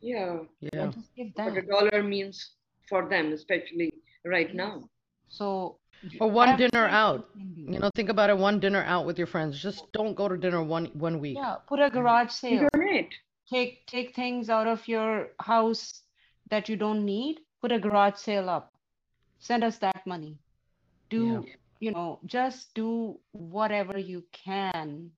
[0.00, 0.38] Yeah.
[0.60, 0.90] Yeah.
[0.94, 2.56] just give What a that dollar means
[2.88, 3.92] for them, especially
[4.24, 4.56] right Yes.
[4.56, 4.88] now.
[5.28, 5.78] so
[6.20, 7.28] Or one dinner out.
[7.34, 7.72] you can.
[7.74, 9.60] You know, think about it, one dinner out with your friends.
[9.62, 11.36] Just don't go to dinner one one week.
[11.36, 13.14] yeah put a garage sale Donate.
[13.52, 16.02] take take things out of your house
[16.50, 18.72] that you don't need put a garage sale up
[19.38, 20.38] send us that money
[21.10, 21.44] do
[21.80, 25.10] you know just do whatever you can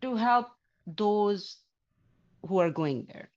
[0.00, 0.48] to help
[0.86, 1.58] those
[2.48, 3.28] who are going there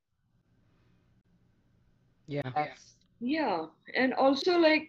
[2.27, 2.51] Yeah.
[2.55, 2.89] that's
[3.19, 3.65] Yeah.
[3.95, 4.87] And also, like,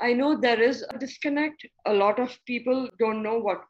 [0.00, 1.66] I know there is a disconnect.
[1.86, 3.64] A lot of people don't know what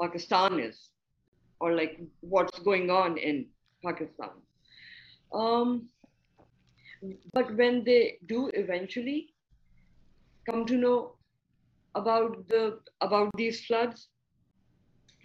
[0.00, 0.90] Pakistan is
[1.60, 3.46] or like what's going on in
[3.84, 4.30] Pakistan.
[5.32, 5.88] Um,
[7.32, 9.34] but when they do eventually
[10.48, 11.12] come to know
[11.94, 14.08] about the about these floods,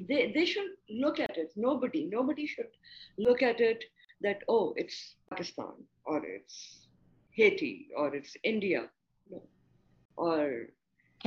[0.10, 1.52] they they should look at it.
[1.56, 2.72] Nobody nobody should
[3.18, 3.84] look at it
[4.22, 5.74] that oh it's Pakistan
[6.06, 6.88] or it's
[7.32, 8.90] Haiti or it's India
[9.30, 9.42] no.
[10.18, 10.68] or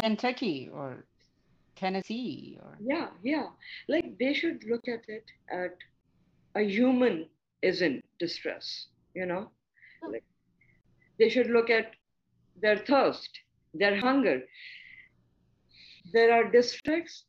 [0.01, 1.05] kentucky or
[1.77, 3.47] tennessee or yeah yeah
[3.89, 5.77] like they should look at it at
[6.57, 7.27] a human
[7.63, 9.51] is in distress you know
[10.03, 10.11] oh.
[10.11, 10.25] like
[11.19, 11.93] they should look at
[12.61, 13.31] their thirst
[13.75, 14.41] their hunger.
[16.13, 17.25] There are districts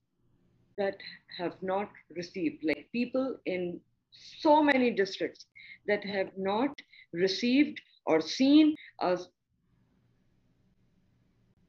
[0.77, 0.95] that
[1.37, 3.79] have not received like people in
[4.11, 5.45] so many districts
[5.87, 6.69] that have not
[7.13, 9.27] received or seen as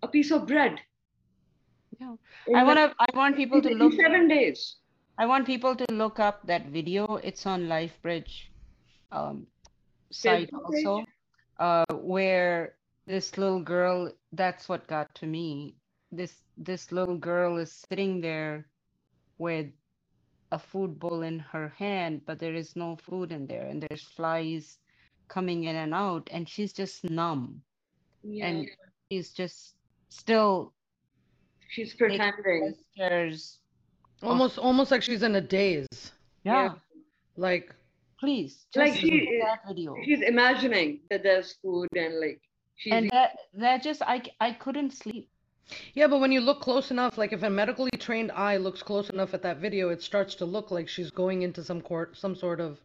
[0.03, 0.81] a piece of bread.
[1.99, 2.17] Yeah.
[2.55, 4.77] i want to i want people to look seven days.
[5.19, 7.17] I want people to look up that video.
[7.17, 8.51] It's on lifebridge
[9.13, 9.47] um
[10.11, 11.07] site also
[11.59, 12.75] uh where
[13.07, 15.75] this little girl that's what got to me
[16.13, 18.67] this this little girl is sitting there
[19.39, 19.67] with
[20.53, 24.03] a food bowl in her hand but there is no food in there and there's
[24.05, 24.79] flies
[25.29, 27.61] coming in and out and she's just numb
[28.23, 28.47] yeah.
[28.47, 28.69] and
[29.11, 29.75] she's just
[30.09, 30.73] still
[31.69, 33.59] she's pretending gestures
[34.23, 36.13] Almost almost like she's in a daze.
[36.43, 36.75] yeah, Yeah.
[37.37, 37.75] Like
[38.19, 42.41] please Like she is- that video she's imagining that there's food and like
[42.77, 45.29] she's and that that just I I couldn't sleep
[45.95, 49.11] Yeah, but when you look close enough, like if a medically trained eye looks close
[49.11, 52.35] enough at that video, it starts to look like she's going into some court, some
[52.37, 52.79] sort of,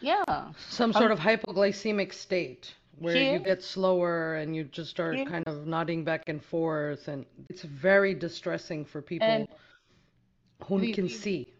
[0.00, 0.24] yeah
[0.78, 3.42] some um, sort of hypoglycemic state where you is.
[3.50, 7.62] get slower and you just start She kind of nodding back and forth, and it's
[7.88, 9.48] very distressing for people and
[10.66, 11.52] who we- can we- see.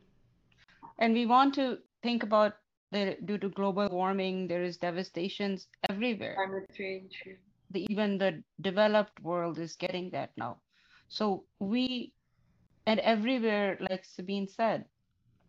[0.99, 2.57] and we want to think about
[2.93, 7.23] that due to global warming there is devastations everywhere climate change
[7.71, 10.59] the, even the developed world is getting that now.
[11.09, 12.13] So we
[12.87, 14.85] and everywhere, like Sabyn said,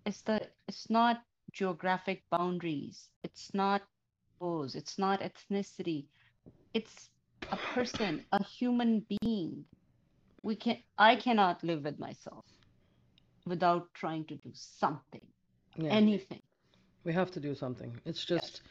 [0.06, 1.23] it's the it's not
[1.54, 3.10] geographic boundaries.
[3.23, 3.82] It's not
[4.39, 4.75] those.
[4.75, 6.06] It's not ethnicity.
[6.73, 7.10] It's
[7.51, 9.65] a person, a human being.
[10.43, 12.45] We can I cannot live with myself
[13.45, 15.25] without trying to do something,
[15.77, 16.41] Yeah, anything.
[17.03, 17.99] We have to do something.
[18.05, 18.61] It's just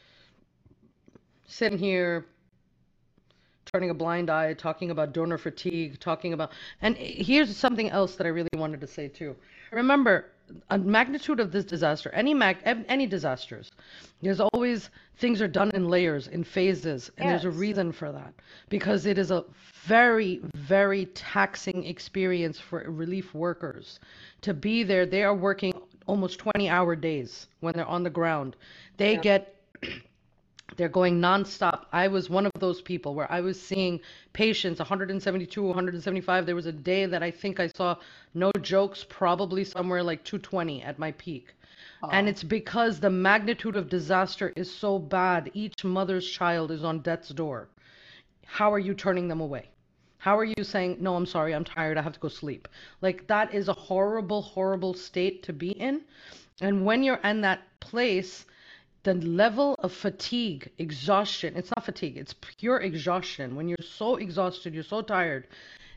[1.47, 2.27] sitting here
[3.73, 6.51] turning a blind eye, talking about donor fatigue, talking about.
[6.83, 9.37] And here's something else that I really wanted to say too.
[9.71, 10.27] Remember,
[10.71, 13.71] a magnitude of this disaster, any mag, any disasters,
[14.21, 18.35] there's always things are done in layers, in phases, and there's a reason for that
[18.69, 19.45] because it is a
[19.85, 24.01] very, very taxing experience for relief workers
[24.43, 25.07] to be there.
[25.07, 25.73] They are working
[26.11, 28.57] almost 20 hour days when they're on the ground.
[28.97, 29.21] They Yeah.
[29.29, 29.41] get
[30.77, 31.87] they're going nonstop.
[31.93, 34.01] I was one of those people where I was seeing
[34.33, 36.47] patients 172, 175.
[36.47, 37.97] There was a day that I think I saw,
[38.35, 41.55] no jokes, probably somewhere like 220 at my peak.
[42.11, 42.31] And Oh.
[42.31, 45.51] it's because the magnitude of disaster is so bad.
[45.55, 47.69] Each mother's child is on death's door.
[48.47, 49.69] How are you turning them away?
[50.21, 52.69] How are you saying, no, I'm sorry, I'm tired, I have to go sleep?
[53.01, 56.03] Like, that is a horrible, horrible state to be in.
[56.61, 58.45] And when you're in that place,
[59.03, 63.57] the level of fatigue, exhaustion, it's not fatigue, it's pure exhaustion.
[63.57, 65.47] When you're so exhausted, you're so tired.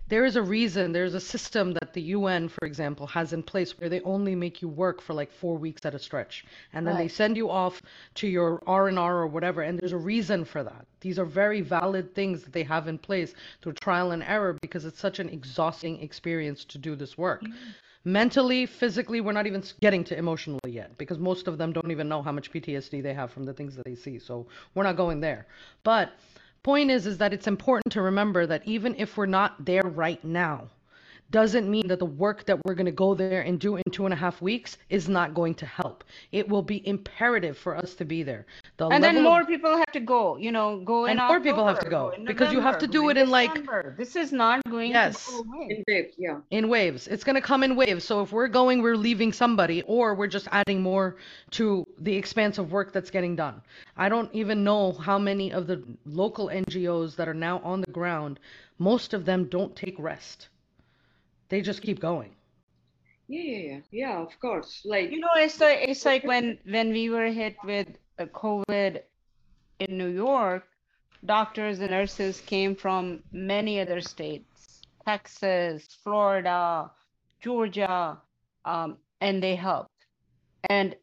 [0.09, 3.79] There is a reason, there's a system that the UN, for example, has in place
[3.79, 6.45] where they only make you work for like four weeks at a stretch.
[6.73, 7.81] And then they send you off
[8.15, 9.61] to your R&R or whatever.
[9.61, 10.85] And there's a reason for that.
[10.99, 14.85] These are very valid things that they have in place through trial and error because
[14.85, 17.41] it's such an exhausting experience to do this work.
[17.41, 17.53] Mm.
[18.05, 22.09] Mentally, physically, we're not even getting to emotionally yet because most of them don't even
[22.09, 24.19] know how much PTSD they have from the things that they see.
[24.19, 24.45] So
[24.75, 25.47] we're not going there.
[25.83, 26.11] But
[26.63, 30.23] point is is that it's important to remember that even if we're not there right
[30.23, 30.69] now,
[31.29, 34.05] doesn't mean that the work that we're going to go there and do in two
[34.05, 36.03] and a half weeks is not going to help.
[36.31, 38.45] It will be imperative for us to be there.
[38.89, 41.39] The And then level of- more people have to go, you know, go And more
[41.39, 43.53] people have to October, go, in because you have to do it in, like-
[43.97, 45.25] This is not going Yes.
[45.25, 45.67] to go away.
[45.69, 46.37] In waves, yeah.
[46.51, 47.07] in waves.
[47.07, 48.03] It's going to come in waves.
[48.03, 51.15] So if we're going, we're leaving somebody, or we're just adding more
[51.51, 53.61] to the expanse of work that's getting done.
[53.97, 57.91] I don't even know how many of the local NGOs that are now on the
[57.91, 58.39] ground,
[58.79, 60.49] most of them don't take rest.
[61.49, 62.31] They just keep going.
[63.27, 63.79] Yeah, yeah, yeah.
[63.91, 64.81] Yeah, of course.
[64.83, 67.87] Like, You know, it's like it's like when when we were hit with
[68.19, 69.01] COVID
[69.79, 70.67] in New York,
[71.25, 76.91] doctors and nurses came from many other states, Texas, Florida,
[77.41, 78.17] Georgia,
[78.65, 79.89] um, and they helped.
[80.69, 80.95] And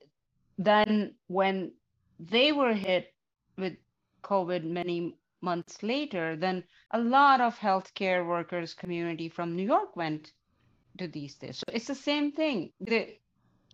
[0.59, 1.73] then when
[2.19, 3.15] they were hit
[3.57, 3.75] with
[4.23, 10.33] COVID many months later, then a lot of healthcare workers community from New York went
[10.99, 11.59] to these things.
[11.59, 12.73] So it's the same thing.
[12.81, 13.17] The,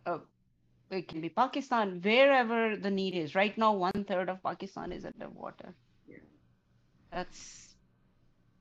[0.07, 0.19] uh,
[0.91, 3.35] it can be Pakistan, wherever the need is.
[3.35, 5.75] Right now, one third of Pakistan is underwater.
[6.09, 6.19] Yeah.
[7.13, 7.75] That's,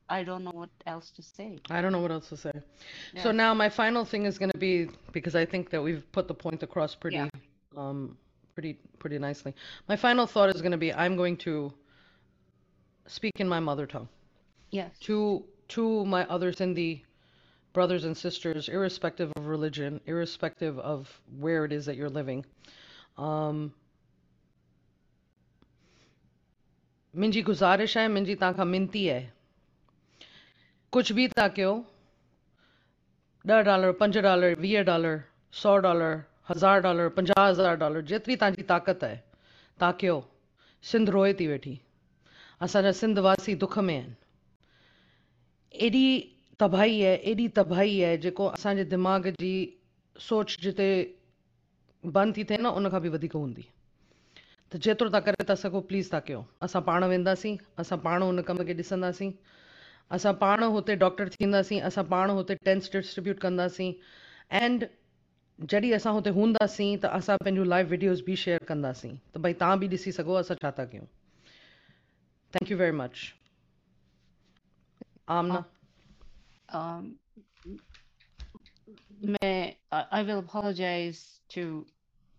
[0.09, 1.59] I don't know what else to say.
[1.69, 2.51] I don't know what else to say.
[3.13, 3.23] Yeah.
[3.23, 6.27] So now my final thing is going to be because I think that we've put
[6.27, 7.29] the point across pretty, Yeah.
[7.77, 8.17] um,
[8.53, 9.53] pretty, pretty nicely.
[9.87, 11.71] My final thought is going to be I'm going to
[13.07, 14.09] speak in my mother tongue.
[14.71, 14.97] Yes.
[15.01, 17.03] to to my other Sindhi
[17.73, 22.44] brothers and sisters, irrespective religion, irrespective of where it is that you're living.
[23.18, 23.72] Um,
[27.14, 29.28] मुंहिंजी गुज़ारिश आहे मुंहिंजी तव्हां खां मिनती आहे
[30.92, 31.72] कुझु बि तव्हां कयो
[33.44, 35.18] ॾह डॉलर पंज डॉलर वीह डॉलर
[35.62, 36.14] सौ डॉलर
[36.50, 40.20] हज़ार डॉलर पंजाह हज़ार डॉलर जेतिरी तव्हांजी ताक़त आहे तव्हां कयो
[40.84, 41.76] सिंध रोए थी वेठी
[42.60, 44.14] असांजा सिंध वासी दुख में आहिनि
[45.86, 46.06] एॾी
[46.63, 49.53] تباهي آهي ايڏي تباهي آهي جيڪو اسان جي دماغ جي
[50.15, 50.89] سوچ جتي
[52.03, 53.65] بند ٿي ٿئي نه ان کان به وڌيڪ هوندي.
[54.69, 56.41] ته جيترو توهان ڪري ٿا سگهو پليز توهان ڪيو.
[56.67, 59.33] اسان پاڻ وينداسين اسان پاڻ ان ڪم کي ڏسنداسين.
[60.17, 63.93] اسان پاڻ هتي ڊاڪٽر ٿينداسين اسان پاڻ هتي ٽينٽس ڊسٽريبيوٽ ڪنداسين.
[64.61, 64.87] اينڊ
[65.59, 69.13] جڏهن اسان هتي هونداسين ته اسان پنهنجون لائيو وڊيوز به شيئر ڪنداسين.
[69.33, 71.07] ته ڀئي توهان به ڏسي سگهو اسان ڇا ٿا ڪيون.
[72.53, 73.15] ٿينڪ يو ويري مچ
[75.37, 75.65] آمنه
[76.74, 77.16] Um,
[79.20, 81.86] may I, I will apologize to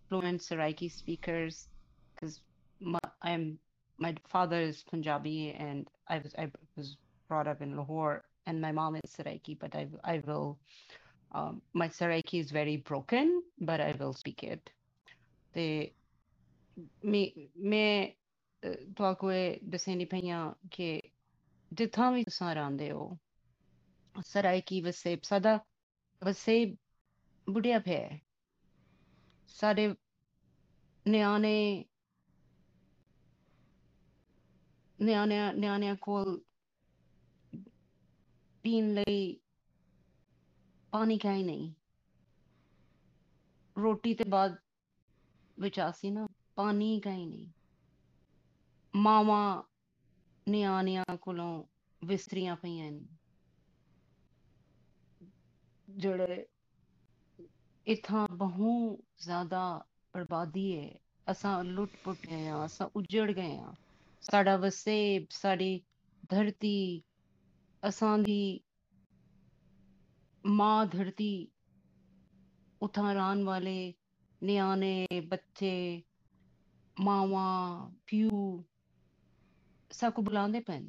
[0.09, 1.67] fluent Saraiki speakers
[2.15, 2.41] because
[2.79, 3.59] my, I'm
[3.97, 6.97] my father is Punjabi and I was I was
[7.27, 10.57] brought up in Lahore and my mom is Saraiki, but I I will
[11.33, 14.69] um, my Saraiki is very broken, but I will speak it.
[15.53, 15.93] The
[17.03, 18.15] me me
[18.95, 21.01] ਤੁਹਾਨੂੰ ਇਹ ਦੱਸਣੀ ਪਈਆਂ ਕਿ
[21.73, 23.17] ਜਿੱਥਾਂ ਵੀ ਤੁਸੀਂ ਰਹਿੰਦੇ ਹੋ
[24.25, 25.59] ਸਰਾਇਕੀ ਵਸੇਬ ਸਾਡਾ
[26.23, 26.75] ਵਸੇਬ
[27.49, 28.21] ਬੁੜਿਆ ਪਿਆ ਹੈ।
[29.47, 29.95] ਸਾਡੇ
[31.07, 31.85] ਨਿਆਣੇ
[35.01, 36.41] ਨਿਆਣਿਆਂ ਨਿਆਣਿਆਂ ਕੋਲ
[38.63, 39.39] ਪੀਣ ਲਈ
[40.91, 41.73] ਪਾਣੀ ਕਾਈ ਨਹੀਂ
[43.77, 44.57] ਰੋਟੀ ਤੇ ਬਾਅਦ
[45.59, 47.51] ਵਿੱਚ ਆਸੀ ਨਾ ਪਾਣੀ ਕਾਈ ਨਹੀਂ
[48.95, 49.63] ਮਾਵਾਂ
[50.49, 51.63] ਨਿਆਣਿਆਂ ਕੋਲੋਂ
[52.03, 53.07] ਵਿਸਰੀਆਂ ਪਈਆਂ ਨੇ
[55.88, 56.44] ਜਿਹੜੇ
[57.86, 58.70] इथां बहू
[59.22, 59.64] ज़्यादा
[60.14, 60.86] बर्बादी है
[61.26, 63.72] असां लुट पुट गए आ असां उजड़ गए आ
[64.22, 65.70] साडा वसेब साडी
[66.30, 66.76] धरती
[67.82, 68.40] असांजी
[70.44, 71.32] माँ धरती
[72.80, 73.78] उथां रहण वाले
[74.42, 76.02] ਨਿਆਣੇ ਬੱਚੇ
[76.96, 77.44] ਮਾਵਾ
[78.06, 78.64] ਪਿਓ
[79.90, 80.86] ਸਭ ਕੋ ਬੁਲਾਉਂਦੇ ਪੈਣ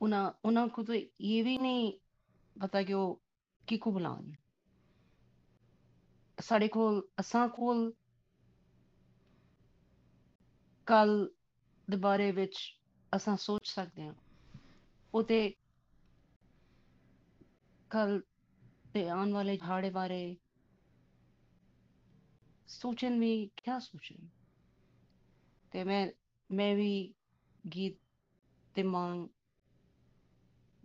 [0.00, 1.92] ਉਹਨਾਂ ਉਹਨਾਂ ਕੋ ਤਾਂ ਇਹ ਵੀ ਨਹੀਂ
[2.61, 3.21] ਪਤਾ ਕਿ ਉਹ
[3.67, 4.31] ਕਿਹਨੂੰ ਬੁਲਾਉਣ
[6.39, 7.93] ਸਾਡੇ ਕੋਲ ਅਸਾਂ ਕੋਲ
[10.87, 11.31] ਕੱਲ
[11.89, 12.79] ਦੇ ਬਾਰੇ ਵਿੱਚ
[13.15, 14.13] ਅਸਾਂ ਸੋਚ ਸਕਦੇ ਹਾਂ
[15.13, 15.55] ਉਹ ਤੇ
[17.89, 18.21] ਕੱਲ
[18.93, 20.37] ਤੇ ਆਉਣ ਵਾਲੇ ਹਾੜੇ ਬਾਰੇ
[22.67, 24.27] ਸੋਚਣ ਵੀ ਕਿਆ ਸੋਚਣ
[25.71, 26.07] ਤੇ ਮੈਂ
[26.51, 27.13] ਮੈਂ ਵੀ
[27.75, 27.99] ਗੀਤ
[28.75, 29.27] ਤੇ ਮੰਗ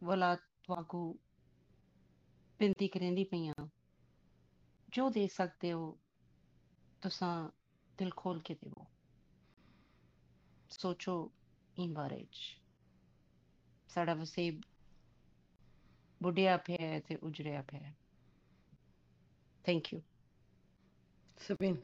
[0.04, 1.18] ਵਾਲਾ ਤੁਹਾਨੂੰ
[2.60, 3.66] ਬੇਨਤੀ ਕਰਨੀ ਪਈਆਂ
[4.88, 5.98] ਜੋ ਦੇ ਸਕਦੇ ਹੋ
[7.02, 7.50] ਤੁਸਾਂ
[7.98, 8.86] ਦਿਲ ਖੋਲ ਕੇ ਦੇਵੋ
[10.70, 11.32] ਸੋਚੋ
[11.80, 12.60] in ਬਾਰੇ ਚ
[13.88, 14.60] ਸਾਡਾ ਵਸੇਬ
[16.22, 17.94] ਬੁੱਢਿਆ ਪਿਆ ਹੈ ਤੇ ਉਜੜਿਆ ਪਿਆ ਹੈ
[19.64, 20.00] ਥੈਂਕ ਯੂ
[21.38, 21.76] Sabine.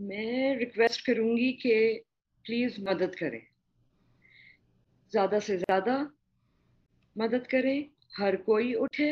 [0.00, 1.72] मैं रिक्वेस्ट करूंगी कि
[2.44, 3.40] प्लीज मदद करें
[5.17, 5.93] ज़्यादा से ज़्यादा
[7.15, 7.85] मदद करें।
[8.17, 9.11] हर कोई उठे।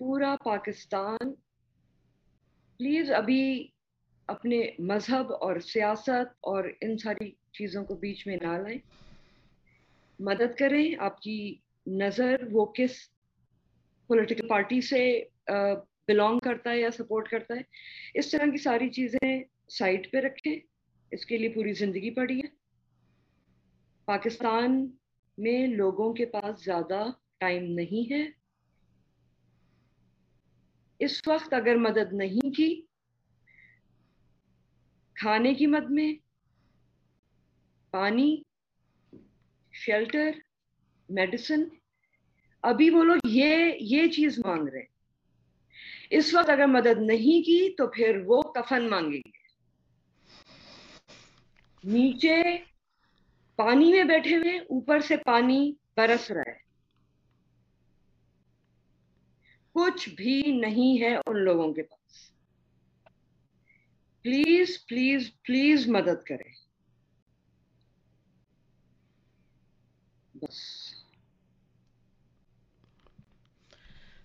[0.00, 1.30] पूरा पाकिस्तान
[2.80, 3.44] प्लीज़ अभी
[4.28, 8.80] अपने मज़हब और सियासत और इन सारी चीज़ों को बीच में ना लाएँ।
[10.18, 11.38] मदद करें। आपकी
[11.86, 13.00] नज़र वो किस
[14.10, 15.00] पॉलिटिकल पार्टी से
[15.50, 17.64] बिलोंग करता है या सपोर्ट करता है,
[18.16, 20.60] इस तरह की सारी चीज़ें साइड पे रखें।
[21.12, 22.57] इसके लिए पूरी ज़िंदगी पड़ी है।
[24.08, 24.72] पाकिस्तान
[25.38, 27.00] में लोगों के पास ज़्यादा
[27.40, 28.22] टाइम नहीं है।
[31.00, 32.68] इस वक्त अगर मदद नहीं की,
[35.16, 36.18] खाने की मद में,
[37.92, 38.44] पानी
[39.74, 40.40] शेल्टर
[41.08, 41.70] मेडिसिन
[42.64, 44.88] अभी वो लोग ये ये चीज़ मांग रहे हैं।
[46.12, 49.32] इस वक्त अगर मदद नहीं की तो फिर वो कफन मांगेंगे।
[51.84, 52.42] नीचे
[53.58, 55.60] पानी में बैठे हुए ऊपर से पानी
[55.96, 56.60] बरस रहा है
[59.74, 62.30] कुछ भी नहीं है उन लोगों के पास
[64.24, 66.52] प्लीज़ प्लीज़ प्लीज़ मदद करें
[70.42, 70.60] बस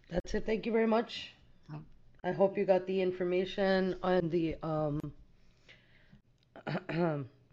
[0.10, 0.46] That's it.
[0.46, 1.34] Thank you very much.
[1.74, 1.80] Oh.
[2.24, 5.00] I hope you got the information and the um,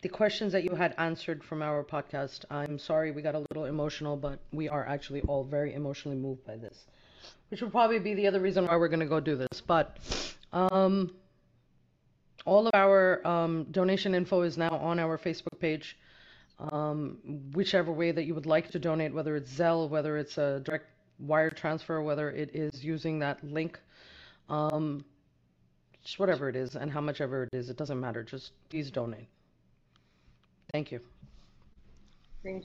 [0.03, 2.45] the questions that you had answered from our podcast.
[2.51, 6.45] I'm sorry we got a little emotional, but we are actually all very emotionally moved
[6.47, 6.87] by this,
[7.51, 9.61] which will probably be the other reason why we're going to go do this.
[9.61, 9.99] But
[10.53, 11.13] um,
[12.47, 15.97] all of our um, donation info is now on our Facebook page.
[16.73, 17.17] Um,
[17.55, 20.85] whichever way that you would like to donate, whether it's Zelle, whether it's a direct
[21.19, 23.81] wire transfer, whether it is using that link,
[24.51, 25.03] um,
[26.05, 28.23] just whatever it is, and how much ever it is, it doesn't matter.
[28.23, 29.29] Just please donate.
[30.73, 31.01] Thank you.
[32.43, 32.65] thank